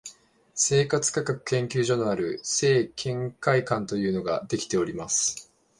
[0.55, 5.51] 生活科学研究所のある生研会館というのができております